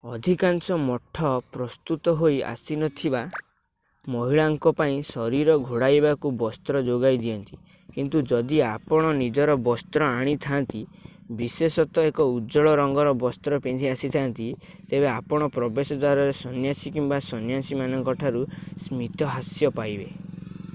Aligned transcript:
ଅଧିକାଂଶ 0.17 0.75
ମଠ 0.83 1.31
ପ୍ରସ୍ତୁତ 1.55 2.11
ହୋଇ 2.21 2.37
ଆସିନଥିବା 2.51 3.19
ମହିଳାଙ୍କ 4.15 4.71
ପାଇଁ 4.79 4.95
ଶରୀର 5.09 5.57
ଘୋଡ଼ାଇବାକୁ 5.67 6.31
ବସ୍ତ୍ର 6.43 6.81
ଯୋଗାଇ 6.87 7.19
ଦିଅନ୍ତି 7.25 7.59
କିନ୍ତୁ 7.97 8.21
ଯଦି 8.31 8.61
ଆପଣ 8.69 9.11
ନିଜର 9.19 9.57
ବସ୍ତ୍ର 9.67 10.07
ଆଣିଥାନ୍ତି 10.23 10.81
ବିଶେଷତଃ 11.43 12.09
ଏକ 12.13 12.27
ଉଜ୍ଜ୍ୱଳ 12.37 12.73
ରଙ୍ଗର 12.81 13.13
ବସ୍ତ୍ର 13.25 13.61
ପିନ୍ଧି 13.67 13.91
ଆସିଥାଆନ୍ତି 13.93 14.47
ତେବେ 14.93 15.11
ଆପଣ 15.13 15.51
ପ୍ରବେଶ 15.59 15.99
ଦ୍ଵାରରେ 16.05 16.35
ସନ୍ନ୍ୟାସୀ 16.43 16.95
କିମ୍ବା 16.97 17.21
ସନ୍ନ୍ୟାସିନୀମାନଙ୍କ 17.29 18.17
ଠାରୁ 18.25 18.43
ସ୍ମିତହାସ୍ୟ 18.89 19.73
ପାଇବେ 19.81 20.11